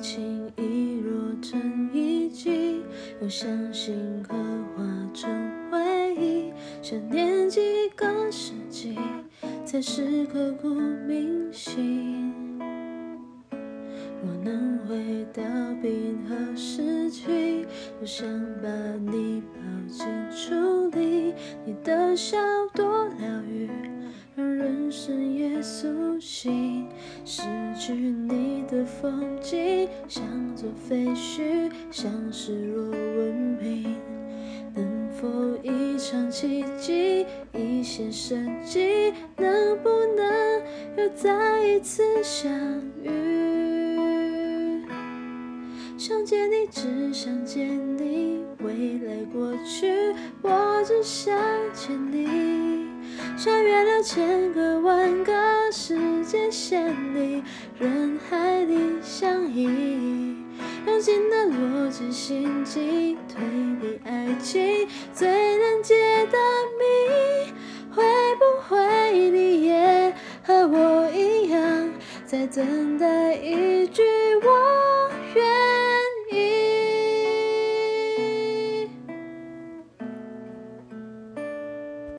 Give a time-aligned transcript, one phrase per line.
[0.00, 2.82] 情意若成一季，
[3.20, 4.34] 又相信刻
[4.76, 5.28] 画成
[5.70, 6.52] 回忆。
[6.82, 8.96] 想念几个世纪，
[9.64, 12.32] 才是刻骨铭心。
[14.22, 15.42] 若能回到
[15.82, 17.66] 冰河时期，
[18.00, 18.28] 多想
[18.62, 18.68] 把
[19.10, 21.34] 你抱进处里，
[21.64, 22.36] 你的笑
[22.74, 23.57] 多疗愈，
[26.40, 26.86] 心。
[27.24, 27.42] 失
[27.76, 30.22] 去你的风景，像
[30.54, 33.96] 座废墟，像失落文明。
[34.72, 35.26] 能否
[35.64, 39.12] 一场奇迹，一线生机？
[39.36, 40.62] 能不能
[40.96, 42.48] 又再一次相
[43.02, 44.86] 遇？
[45.96, 47.66] 想见你，只想见
[47.98, 51.36] 你，未来过去，我只想
[51.74, 52.86] 见你。
[53.36, 55.32] 穿越了千个万个
[55.72, 55.96] 时
[56.28, 57.42] 界线里，
[57.78, 60.36] 人海里相依。
[60.86, 63.42] 用尽了逻辑、心机、推
[63.80, 65.94] 理、爱情最难解
[66.26, 66.36] 的
[66.78, 67.50] 谜，
[67.90, 68.04] 会
[68.36, 71.90] 不会你也和我一样，
[72.26, 73.77] 在等待一？